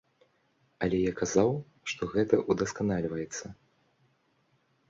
[0.85, 1.51] Але я казаў,
[1.91, 3.45] што гэта удасканальваецца.